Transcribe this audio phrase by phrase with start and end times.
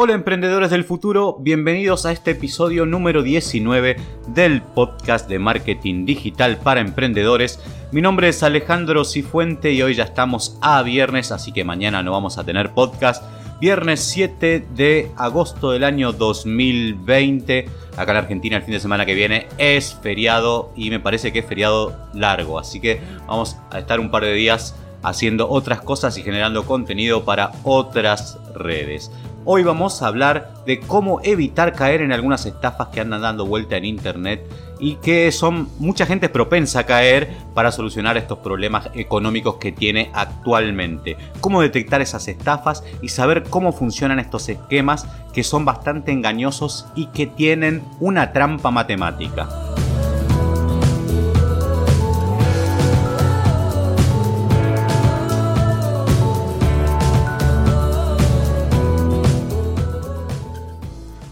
[0.00, 3.96] Hola emprendedores del futuro, bienvenidos a este episodio número 19
[4.28, 7.58] del podcast de marketing digital para emprendedores.
[7.90, 12.12] Mi nombre es Alejandro Cifuente y hoy ya estamos a viernes, así que mañana no
[12.12, 13.24] vamos a tener podcast.
[13.60, 17.68] Viernes 7 de agosto del año 2020.
[17.96, 21.40] Acá en Argentina el fin de semana que viene es feriado y me parece que
[21.40, 26.16] es feriado largo, así que vamos a estar un par de días haciendo otras cosas
[26.18, 29.10] y generando contenido para otras redes.
[29.50, 33.78] Hoy vamos a hablar de cómo evitar caer en algunas estafas que andan dando vuelta
[33.78, 34.46] en internet
[34.78, 40.10] y que son mucha gente propensa a caer para solucionar estos problemas económicos que tiene
[40.12, 41.16] actualmente.
[41.40, 47.06] Cómo detectar esas estafas y saber cómo funcionan estos esquemas que son bastante engañosos y
[47.06, 49.48] que tienen una trampa matemática.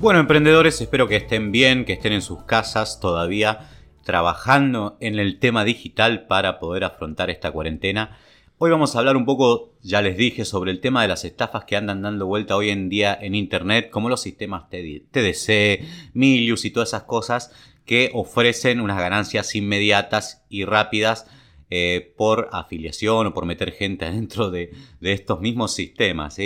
[0.06, 3.70] Bueno, emprendedores, espero que estén bien, que estén en sus casas todavía
[4.04, 8.16] trabajando en el tema digital para poder afrontar esta cuarentena.
[8.58, 11.64] Hoy vamos a hablar un poco, ya les dije, sobre el tema de las estafas
[11.64, 16.70] que andan dando vuelta hoy en día en Internet, como los sistemas TDC, Milius y
[16.70, 17.50] todas esas cosas
[17.84, 21.26] que ofrecen unas ganancias inmediatas y rápidas
[21.68, 26.36] eh, por afiliación o por meter gente dentro de, estos mismos sistemas.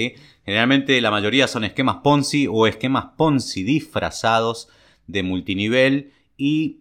[0.44, 4.68] Generalmente la mayoría son esquemas Ponzi o esquemas Ponzi disfrazados
[5.06, 6.78] de multinivel y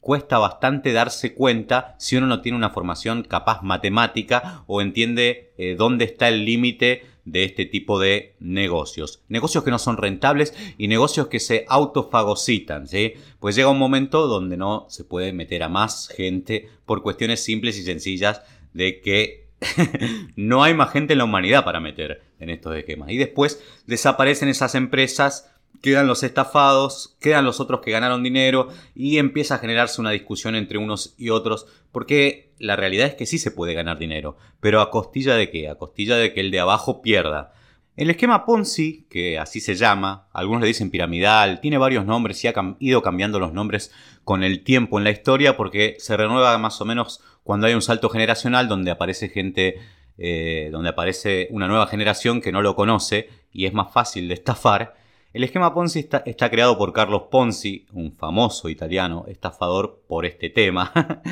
[0.00, 5.74] cuesta bastante darse cuenta si uno no tiene una formación capaz matemática o entiende eh,
[5.76, 9.20] dónde está el límite de este tipo de negocios.
[9.28, 13.14] Negocios que no son rentables y negocios que se autofagocitan, ¿sí?
[13.38, 17.76] Pues llega un momento donde no se puede meter a más gente por cuestiones simples
[17.78, 18.40] y sencillas
[18.72, 19.48] de que
[20.36, 23.10] no hay más gente en la humanidad para meter en estos esquemas.
[23.10, 25.50] Y después desaparecen esas empresas
[25.82, 30.54] quedan los estafados, quedan los otros que ganaron dinero y empieza a generarse una discusión
[30.54, 34.80] entre unos y otros, porque la realidad es que sí se puede ganar dinero, pero
[34.80, 35.68] a costilla de qué?
[35.68, 37.52] A costilla de que el de abajo pierda.
[37.96, 42.48] El esquema Ponzi, que así se llama, algunos le dicen piramidal, tiene varios nombres y
[42.48, 43.90] ha ido cambiando los nombres
[44.22, 47.82] con el tiempo en la historia porque se renueva más o menos cuando hay un
[47.82, 49.80] salto generacional donde aparece gente,
[50.18, 54.34] eh, donde aparece una nueva generación que no lo conoce y es más fácil de
[54.34, 54.94] estafar
[55.36, 60.90] el esquema Ponzi está, creado por Carlos Ponzi, un famoso italiano estafador por este tema,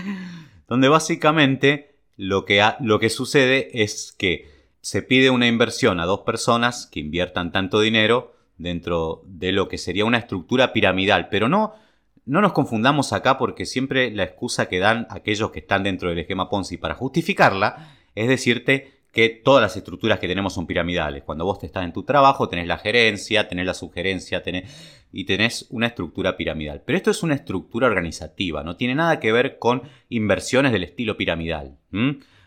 [0.68, 4.48] donde básicamente lo que, lo que sucede es que
[4.80, 9.78] se pide una inversión a dos personas que inviertan tanto dinero dentro de lo que
[9.78, 11.74] sería una estructura piramidal, pero no,
[12.26, 16.18] no nos confundamos acá porque siempre la excusa que dan aquellos que están dentro del
[16.18, 21.22] esquema Ponzi para justificarla es decirte que todas las estructuras que tenemos son piramidales.
[21.22, 24.42] Cuando vos te estás en tu trabajo, tenés la gerencia, tenés la sugerencia,
[25.12, 26.82] y tenés una estructura piramidal.
[26.84, 31.16] Pero esto es una estructura organizativa, no tiene nada que ver con inversiones del estilo
[31.16, 31.78] piramidal.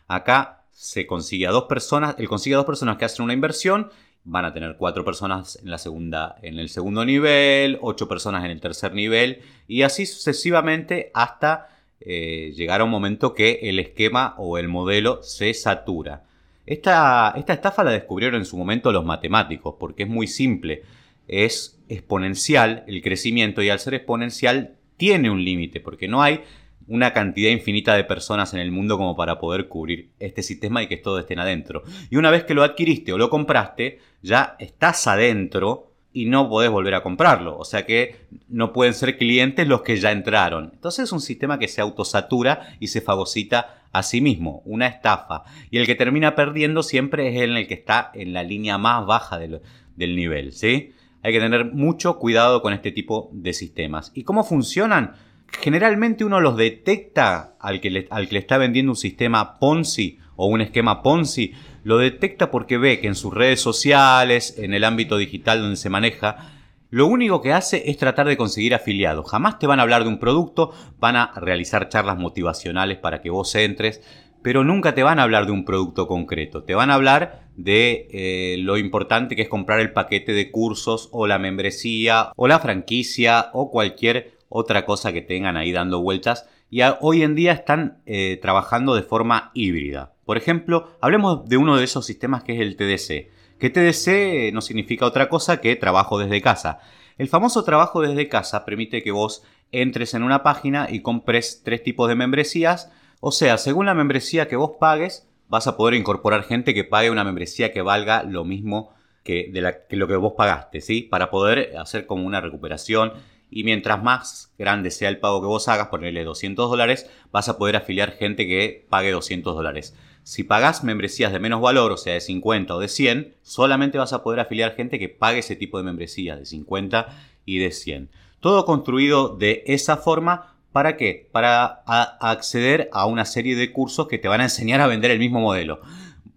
[0.07, 3.89] Acá se consigue a dos personas, él consigue a dos personas que hacen una inversión,
[4.25, 8.51] van a tener cuatro personas en la segunda, en el segundo nivel, ocho personas en
[8.51, 11.69] el tercer nivel, y así sucesivamente hasta
[12.01, 16.25] eh, llegar a un momento que el esquema o el modelo se satura.
[16.67, 20.83] Esta, estafa la descubrieron en su momento los matemáticos, porque es muy simple.
[21.27, 26.41] Es exponencial el crecimiento y al ser exponencial tiene un límite, porque no hay
[26.87, 30.87] una cantidad infinita de personas en el mundo como para poder cubrir este sistema y
[30.87, 31.83] que todos estén adentro.
[32.09, 36.69] Y una vez que lo adquiriste o lo compraste, ya estás adentro y no podés
[36.69, 37.57] volver a comprarlo.
[37.57, 40.71] O sea que no pueden ser clientes los que ya entraron.
[40.73, 45.43] Entonces es un sistema que se autosatura y se fagocita Asimismo, una estafa.
[45.71, 49.39] Y el que termina perdiendo siempre es el que está en la línea más baja
[49.39, 49.61] del,
[49.97, 50.53] nivel.
[50.53, 50.91] ¿sí?
[51.23, 54.11] Hay que tener mucho cuidado con este tipo de sistemas.
[54.13, 55.13] ¿Y cómo funcionan?
[55.61, 60.47] Generalmente uno los detecta al que, al que le está vendiendo un sistema Ponzi o
[60.47, 61.53] un esquema Ponzi.
[61.83, 65.89] Lo detecta porque ve que en sus redes sociales, en el ámbito digital donde se
[65.89, 66.56] maneja,
[66.89, 69.29] lo único que hace es tratar de conseguir afiliados.
[69.29, 73.29] Jamás te van a hablar de un producto, van a realizar charlas motivacionales para que
[73.29, 74.01] vos entres,
[74.41, 76.63] pero nunca te van a hablar de un producto concreto.
[76.63, 81.09] Te van a hablar de eh, lo importante que es comprar el paquete de cursos
[81.11, 86.47] o la membresía o la franquicia o cualquier otra cosa que tengan ahí dando vueltas.
[86.69, 90.13] Y hoy en día están eh, trabajando de forma híbrida.
[90.27, 93.31] Por ejemplo, hablemos de uno de esos sistemas que es el TDC.
[93.59, 96.81] Que TDC no significa otra cosa que trabajo desde casa.
[97.17, 101.81] El famoso trabajo desde casa permite que vos entres en una página y compres tres
[101.81, 102.91] tipos de membresías.
[103.21, 107.09] O sea, según la membresía que vos pagues, vas a poder incorporar gente que pague
[107.09, 108.93] una membresía que valga lo mismo
[109.23, 109.49] que,
[109.91, 111.03] lo que vos pagaste, ¿sí?
[111.03, 113.13] Para poder hacer como una recuperación
[113.49, 117.57] y mientras más grande sea el pago que vos hagas, ponerle 200 dólares, vas a
[117.57, 119.95] poder afiliar gente que pague 200 dólares.
[120.27, 124.11] Si pagás membresías de menos valor, o sea, de 50 o de 100, solamente vas
[124.11, 127.07] a poder afiliar gente que pague ese tipo de membresía, de 50
[127.45, 128.09] y de 100.
[128.41, 131.29] Todo construido de esa forma, ¿para qué?
[131.31, 131.81] Para
[132.19, 135.39] acceder a una serie de cursos que te van a enseñar a vender el mismo
[135.39, 135.79] modelo.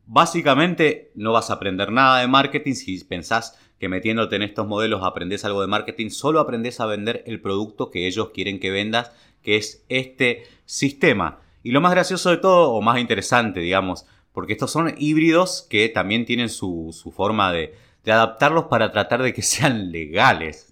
[0.07, 5.03] Básicamente no vas a aprender nada de marketing si pensás que metiéndote en estos modelos
[5.03, 9.11] aprendes algo de marketing, solo aprendes a vender el producto que ellos quieren que vendas,
[9.43, 11.41] que es este sistema.
[11.63, 15.89] Y lo más gracioso de todo, o más interesante, digamos, porque estos son híbridos que
[15.89, 17.75] también tienen su, forma de,
[18.07, 20.69] adaptarlos para tratar de que sean legales.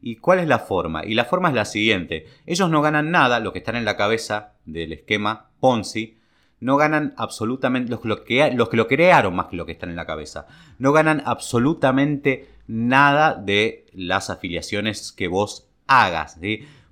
[0.00, 1.04] ¿Y cuál es la forma?
[1.04, 2.26] Y la forma es la siguiente.
[2.46, 6.16] Ellos no ganan nada, lo que están en la cabeza del esquema Ponzi,
[6.60, 9.96] no ganan absolutamente, los, que, los que lo crearon más que lo que están en
[9.96, 10.46] la cabeza,
[10.78, 16.38] no ganan absolutamente nada de las afiliaciones que vos hagas.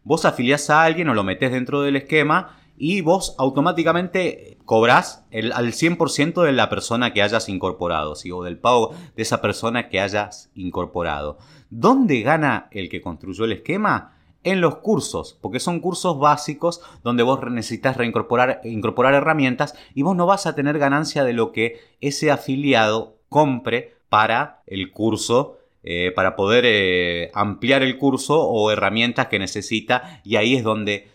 [0.03, 5.52] Vos afiliás a alguien o lo metés dentro del esquema y vos automáticamente cobrás el,
[5.52, 10.00] al 100% de la persona que hayas incorporado, o del pago de esa persona que
[10.00, 11.38] hayas incorporado.
[11.70, 14.19] ¿Dónde gana el que construyó el esquema?
[14.42, 20.14] En los cursos, porque son cursos básicos donde vos necesitas reincorporar incorporar herramientas y vos
[20.14, 26.12] no vas a tener ganancia de lo que ese afiliado compre para el curso eh,
[26.14, 31.13] para poder eh, ampliar el curso o herramientas que necesita y ahí es donde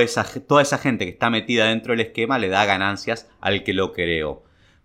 [0.00, 3.72] esa, toda esa gente que está metida dentro del esquema le da ganancias al que
[3.72, 4.44] lo creó.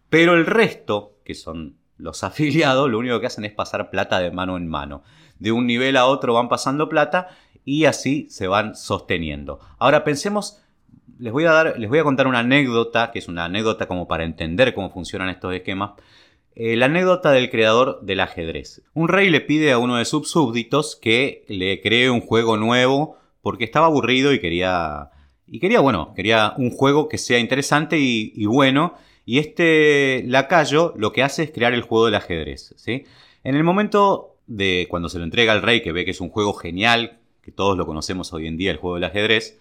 [0.09, 4.31] Pero el resto, que son los afiliados, lo único que hacen es pasar plata de
[4.31, 5.03] mano en mano.
[5.39, 7.29] De un nivel a otro van pasando plata
[7.65, 9.59] y así se van sosteniendo.
[9.77, 10.61] Ahora pensemos,
[11.19, 14.07] les voy a, dar, les voy a contar una anécdota, que es una anécdota como
[14.07, 15.91] para entender cómo funcionan estos esquemas.
[16.55, 18.83] Eh, la anécdota del creador del ajedrez.
[18.93, 23.17] Un rey le pide a uno de sus súbditos que le cree un juego nuevo
[23.44, 25.10] porque estaba aburrido y quería,
[25.45, 28.95] y quería, bueno, quería un juego que sea interesante y, bueno.
[29.25, 32.74] Y este lacayo lo que hace es crear el juego del ajedrez.
[32.78, 33.04] ¿sí?
[33.44, 36.30] En el momento de cuando se lo entrega al rey, que ve que es un
[36.30, 39.60] juego genial, que todos lo conocemos hoy en día, el juego del ajedrez,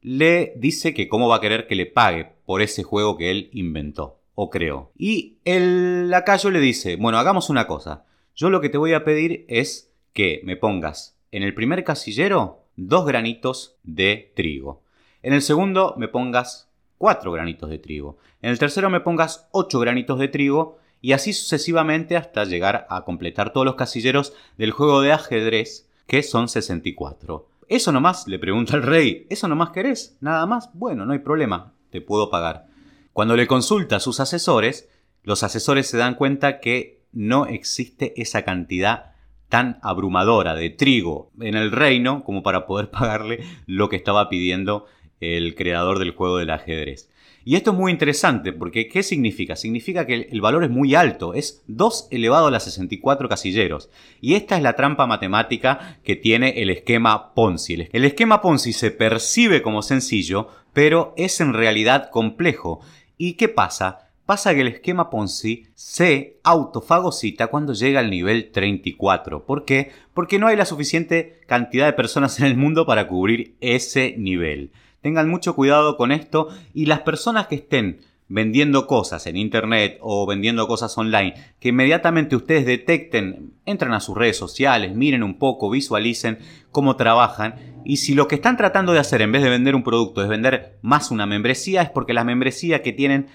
[0.00, 3.50] le dice que cómo va a querer que le pague por ese juego que él
[3.52, 4.92] inventó o creó.
[4.96, 8.04] Y el lacayo le dice, bueno, hagamos una cosa.
[8.36, 12.67] Yo lo que te voy a pedir es que me pongas en el primer casillero
[12.78, 14.82] dos granitos de trigo.
[15.22, 18.18] En el segundo me pongas cuatro granitos de trigo.
[18.40, 23.04] En el tercero me pongas ocho granitos de trigo y así sucesivamente hasta llegar a
[23.04, 27.48] completar todos los casilleros del juego de ajedrez que son 64.
[27.68, 28.28] ¿Eso nomás?
[28.28, 29.26] Le pregunta el rey.
[29.28, 30.16] ¿Eso nomás querés?
[30.20, 30.70] ¿Nada más?
[30.72, 32.68] Bueno, no hay problema, te puedo pagar.
[33.12, 34.88] Cuando le consulta a sus asesores,
[35.24, 39.16] los asesores se dan cuenta que no existe esa cantidad
[39.48, 44.86] tan abrumadora de trigo en el reino como para poder pagarle lo que estaba pidiendo
[45.20, 47.10] el creador del juego del ajedrez.
[47.44, 49.56] Y esto es muy interesante porque ¿qué significa?
[49.56, 53.88] Significa que el valor es muy alto, es 2 elevado a las 64 casilleros.
[54.20, 57.88] Y esta es la trampa matemática que tiene el esquema Ponzi.
[57.90, 62.80] El esquema Ponzi se percibe como sencillo, pero es en realidad complejo.
[63.16, 64.07] ¿Y qué pasa?
[64.28, 69.46] Pasa que el esquema Ponzi se autofagocita cuando llega al nivel 34.
[69.46, 69.90] ¿Por qué?
[70.12, 74.70] Porque no hay la suficiente cantidad de personas en el mundo para cubrir ese nivel.
[75.00, 80.26] Tengan mucho cuidado con esto y las personas que estén vendiendo cosas en internet o
[80.26, 85.70] vendiendo cosas online, que inmediatamente ustedes detecten, entran a sus redes sociales, miren un poco,
[85.70, 86.38] visualicen
[86.70, 89.82] cómo trabajan y si lo que están tratando de hacer en vez de vender un
[89.82, 93.28] producto es vender más una membresía, es porque la membresía que tienen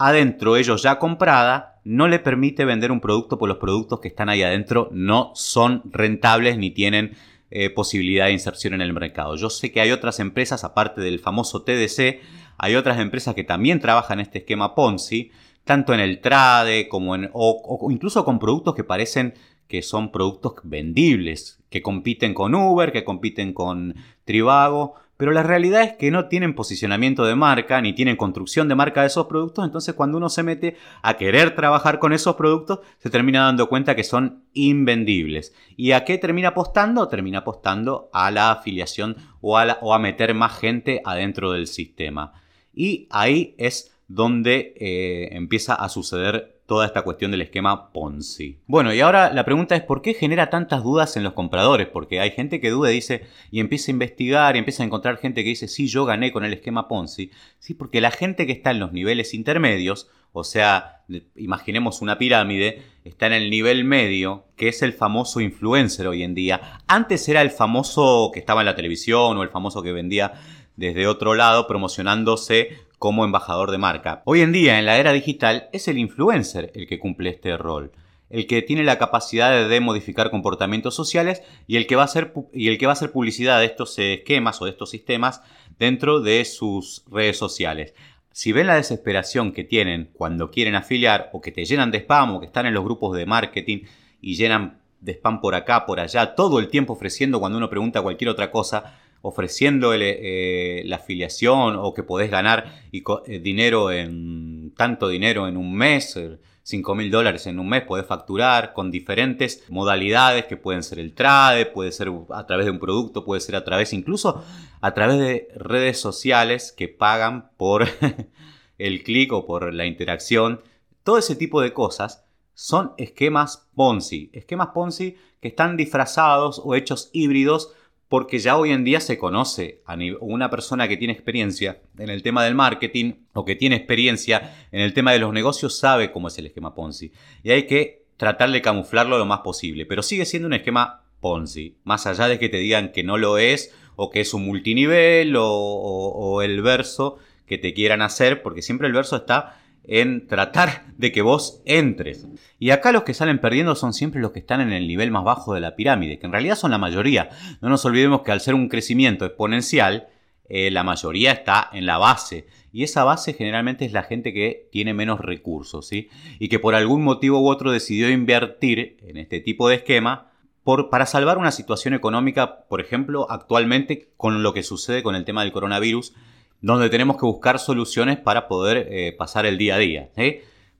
[0.00, 4.30] adentro ellos ya comprada no le permite vender un producto por los productos que están
[4.30, 7.16] ahí adentro no son rentables ni tienen
[7.50, 9.36] eh, posibilidad de inserción en el mercado.
[9.36, 12.20] Yo sé que hay otras empresas, aparte del famoso TDC,
[12.56, 15.32] hay otras empresas que también trabajan este esquema Ponzi,
[15.64, 19.34] tanto en el trade como en, o incluso con productos que parecen
[19.68, 25.82] que son productos vendibles, que compiten con Uber, que compiten con Trivago, pero la realidad
[25.82, 29.66] es que no tienen posicionamiento de marca ni tienen construcción de marca de esos productos,
[29.66, 33.94] entonces cuando uno se mete a querer trabajar con esos productos, se termina dando cuenta
[33.94, 35.54] que son invendibles.
[35.76, 37.06] ¿Y a qué termina apostando?
[37.06, 42.32] Termina apostando a la afiliación o a, meter más gente adentro del sistema.
[42.72, 48.60] Y ahí es donde eh, empieza a suceder toda esta cuestión del esquema Ponzi.
[48.68, 51.88] Bueno, y ahora la pregunta es ¿por qué genera tantas dudas en los compradores?
[51.88, 55.16] Porque hay gente que duda y dice y empieza a investigar y empieza a encontrar
[55.16, 57.32] gente que dice sí, yo gané con el esquema Ponzi.
[57.58, 61.02] Sí, porque la gente que está en los niveles intermedios o sea,
[61.34, 66.36] imaginemos una pirámide, está en el nivel medio, que es el famoso influencer hoy en
[66.36, 66.78] día.
[66.86, 70.34] Antes era el famoso que estaba en la televisión o el famoso que vendía
[70.76, 74.22] desde otro lado promocionándose como embajador de marca.
[74.26, 77.90] Hoy en día, en la era digital, es el influencer el que cumple este rol
[78.30, 82.32] el que tiene la capacidad de modificar comportamientos sociales y el que va a hacer,
[82.54, 85.42] y el que va a hacer publicidad de estos esquemas o de estos sistemas
[85.78, 87.92] dentro de sus redes sociales.
[88.32, 92.36] Si ven la desesperación que tienen cuando quieren afiliar o que te llenan de spam
[92.36, 93.82] o que están en los grupos de marketing
[94.20, 98.02] y llenan de spam por acá, por allá, todo el tiempo ofreciendo cuando uno pregunta
[98.02, 105.08] cualquier otra cosa, ofreciendo eh, la afiliación o que podés ganar eh, dinero en tanto
[105.08, 106.18] dinero en un mes,
[106.62, 111.14] 5 mil dólares en un mes, podés facturar con diferentes modalidades que pueden ser el
[111.14, 114.44] trade, puede ser a través de un producto, puede ser a través incluso
[114.80, 117.86] a través de redes sociales que pagan por
[118.78, 120.62] el clic o por la interacción.
[121.02, 122.24] Todo ese tipo de cosas
[122.54, 127.72] son esquemas Ponzi, esquemas Ponzi que están disfrazados o hechos híbridos
[128.10, 132.24] porque ya hoy en día se conoce a una persona que tiene experiencia en el
[132.24, 136.26] tema del marketing o que tiene experiencia en el tema de los negocios sabe cómo
[136.26, 137.12] es el esquema Ponzi.
[137.44, 141.76] Y hay que tratar de camuflarlo lo más posible, pero sigue siendo un esquema Ponzi,
[141.84, 145.36] más allá de que te digan que no lo es o que es un multinivel
[145.36, 150.84] o, o el verso que te quieran hacer, porque siempre el verso está en tratar
[150.96, 152.26] de que vos entres.
[152.58, 155.24] Y acá los que salen perdiendo son siempre los que están en el nivel más
[155.24, 157.30] bajo de la pirámide, que en realidad son la mayoría.
[157.60, 160.08] No nos olvidemos que al ser un crecimiento exponencial,
[160.48, 162.46] eh, la mayoría está en la base.
[162.72, 166.08] Y esa base generalmente es la gente que tiene menos recursos, ¿sí?
[166.38, 170.30] Y que por algún motivo u otro decidió invertir en este tipo de esquema
[170.62, 175.24] por, para salvar una situación económica, por ejemplo, actualmente con lo que sucede con el
[175.24, 176.14] tema del coronavirus,
[176.60, 180.10] donde tenemos que buscar soluciones para poder eh, pasar el día a día.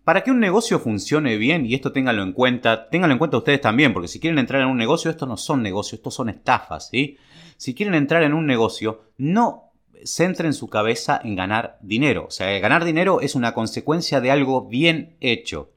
[0.04, 3.60] Para que un negocio funcione bien, y esto ténganlo en cuenta, ténganlo en cuenta ustedes
[3.60, 6.90] también, porque si quieren entrar en un negocio, estos no son negocios, estos son estafas.
[7.56, 9.70] Si quieren entrar en un negocio, no
[10.04, 12.24] centren su cabeza en ganar dinero.
[12.26, 15.70] O sea, ganar dinero es una consecuencia de algo bien hecho.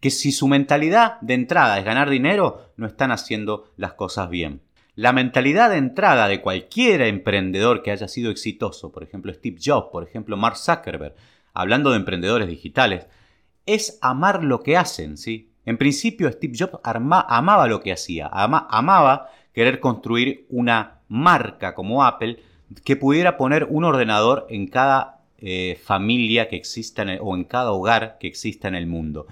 [0.00, 4.62] Que si su mentalidad de entrada es ganar dinero, no están haciendo las cosas bien.
[4.96, 9.88] La mentalidad de entrada de cualquier emprendedor que haya sido exitoso, por ejemplo Steve Jobs,
[9.92, 11.14] por ejemplo Mark Zuckerberg,
[11.52, 13.06] hablando de emprendedores digitales,
[13.66, 15.50] es amar lo que hacen, ¿sí?
[15.66, 22.38] En principio Steve Jobs amaba lo que hacía, amaba querer construir una marca como Apple
[22.82, 28.16] que pudiera poner un ordenador en cada eh, familia que exista o en cada hogar
[28.18, 29.26] que exista en el mundo.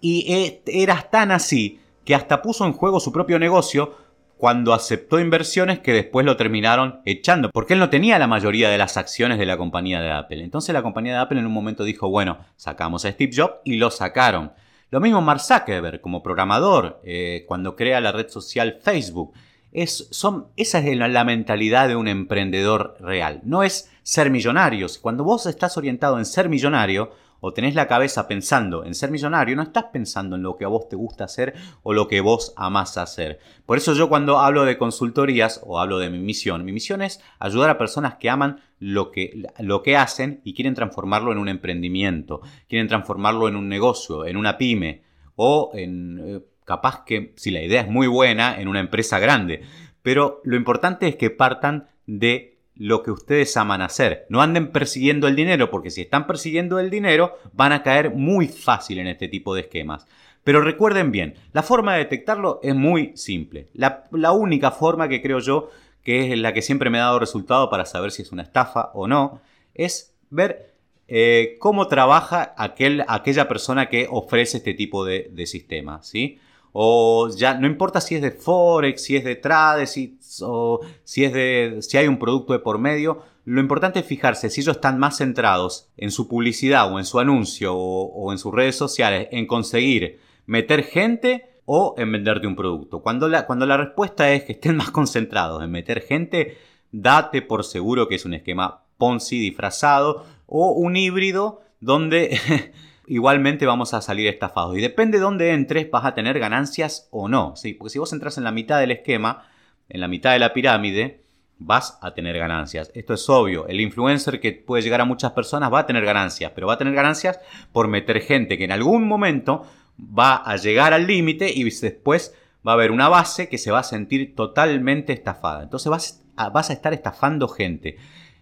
[0.00, 4.09] Y eh, era tan así que hasta puso en juego su propio negocio
[4.40, 8.78] cuando aceptó inversiones que después lo terminaron echando, porque él no tenía la mayoría de
[8.78, 10.42] las acciones de la compañía de Apple.
[10.42, 13.76] Entonces la compañía de Apple en un momento dijo, bueno, sacamos a Steve Jobs y
[13.76, 14.52] lo sacaron.
[14.90, 19.34] Lo mismo Mark Zuckerberg como programador, eh, cuando crea la red social Facebook.
[19.72, 23.42] Es, son, esa es la, mentalidad de un emprendedor real.
[23.44, 24.86] No es ser millonario.
[25.02, 29.56] Cuando vos estás orientado en ser millonario, o tenés la cabeza pensando en ser millonario,
[29.56, 32.52] no estás pensando en lo que a vos te gusta hacer o lo que vos
[32.56, 33.38] amás hacer.
[33.66, 37.20] Por eso yo cuando hablo de consultorías o hablo de mi misión, mi misión es
[37.38, 41.48] ayudar a personas que aman lo que, lo que hacen y quieren transformarlo en un
[41.48, 45.02] emprendimiento, quieren transformarlo en un negocio, en una pyme
[45.36, 46.20] o en...
[46.24, 49.62] Eh, capaz que si la idea es muy buena, en una empresa grande.
[50.02, 54.24] Pero lo importante es que partan de lo que ustedes aman hacer.
[54.30, 58.48] No anden persiguiendo el dinero, porque si están persiguiendo el dinero, van a caer muy
[58.48, 60.06] fácil en este tipo de esquemas.
[60.44, 63.66] Pero recuerden bien, la forma de detectarlo es muy simple.
[63.74, 65.68] La, única forma que creo yo,
[66.02, 68.90] que es la que siempre me ha dado resultado para saber si es una estafa
[68.94, 69.42] o no,
[69.74, 70.72] es ver
[71.06, 76.08] eh, cómo trabaja aquel, aquella persona que ofrece este tipo de, de sistemas.
[76.08, 76.40] ¿sí?
[76.72, 81.24] O ya no importa si es de forex, si es de trade, si, o si
[81.24, 84.76] es de si hay un producto de por medio, lo importante es fijarse si ellos
[84.76, 89.28] están más centrados en su publicidad o en su anuncio o, en sus redes sociales
[89.32, 93.00] en conseguir meter gente o en venderte un producto.
[93.00, 96.58] Cuando la, cuando la respuesta es que estén más concentrados en meter gente,
[96.92, 102.38] date por seguro que es un esquema Ponzi disfrazado o un híbrido donde
[103.10, 104.78] igualmente vamos a salir estafados.
[104.78, 107.56] Y depende de dónde entres, vas a tener ganancias o no.
[107.56, 107.74] ¿sí?
[107.74, 109.48] Porque si vos entras en la mitad del esquema,
[109.88, 111.20] en la mitad de la pirámide,
[111.58, 112.92] vas a tener ganancias.
[112.94, 113.66] Esto es obvio.
[113.66, 116.78] El influencer que puede llegar a muchas personas va a tener ganancias, pero va a
[116.78, 117.40] tener ganancias
[117.72, 119.66] por meter gente que en algún momento
[119.98, 122.32] va a llegar al límite y después
[122.66, 125.64] va a haber una base que se va a sentir totalmente estafada.
[125.64, 127.96] Entonces vas a, vas a estar estafando gente.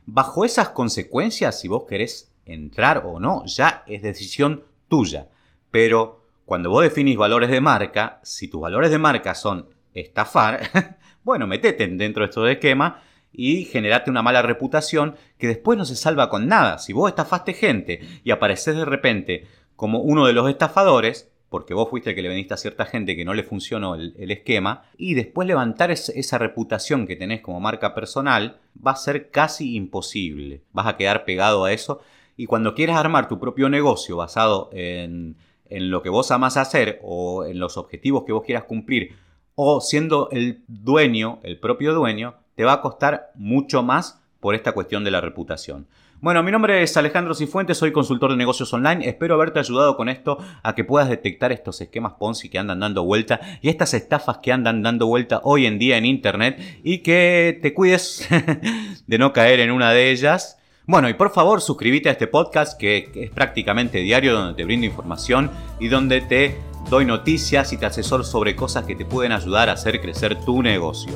[0.04, 5.28] Bajo esas consecuencias, si vos querés entrar o no, ya es decisión tuya.
[5.70, 10.60] Pero cuando vos definís valores de marca, si tus valores de marca son estafar,
[11.24, 12.94] bueno, metete dentro de estos esquemas
[13.32, 16.78] y generate una mala reputación que después no se salva con nada.
[16.78, 21.88] Si vos estafaste gente y apareces de repente como uno de los estafadores, porque vos
[21.88, 25.14] fuiste el que le vendiste a cierta gente que no le funcionó el, esquema, y
[25.14, 30.62] después levantar esa reputación que tenés como marca personal va a ser casi imposible.
[30.72, 32.00] Vas a quedar pegado a eso,
[32.38, 35.36] y cuando quieras armar tu propio negocio basado en,
[35.68, 39.16] en lo que vos amas hacer o en los objetivos que vos quieras cumplir,
[39.56, 44.70] o siendo el dueño, el propio dueño, te va a costar mucho más por esta
[44.70, 45.88] cuestión de la reputación.
[46.20, 49.08] Bueno, mi nombre es Alejandro Cifuentes, soy consultor de negocios online.
[49.08, 53.04] Espero haberte ayudado con esto a que puedas detectar estos esquemas Ponzi que andan dando
[53.04, 57.58] vuelta y estas estafas que andan dando vuelta hoy en día en Internet y que
[57.62, 58.28] te cuides
[59.08, 60.57] de no caer en una de ellas.
[60.88, 64.86] Bueno, y por favor suscríbete a este podcast que es prácticamente diario donde te brindo
[64.86, 69.68] información y donde te doy noticias y te asesoro sobre cosas que te pueden ayudar
[69.68, 71.12] a hacer crecer tu negocio.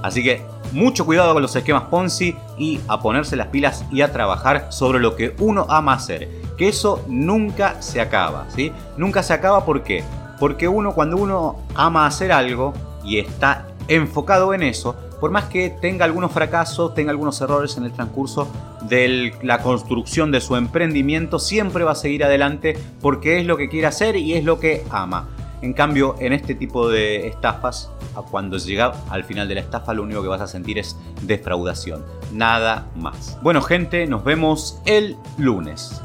[0.00, 4.12] Así que mucho cuidado con los esquemas Ponzi y a ponerse las pilas y a
[4.12, 6.28] trabajar sobre lo que uno ama hacer.
[6.56, 8.70] Que eso nunca se acaba, ¿sí?
[8.96, 10.04] Nunca se acaba ¿por qué?
[10.38, 15.70] Porque uno cuando uno ama hacer algo y está enfocado en eso, por más que
[15.70, 18.46] tenga algunos fracasos, tenga algunos errores en el transcurso
[18.88, 23.68] de la construcción de su emprendimiento, siempre va a seguir adelante porque es lo que
[23.68, 25.28] quiere hacer y es lo que ama.
[25.62, 27.90] En cambio, en este tipo de estafas,
[28.30, 32.04] cuando llega al final de la estafa, lo único que vas a sentir es defraudación.
[32.32, 33.38] Nada más.
[33.42, 36.02] Bueno, gente, nos vemos el lunes.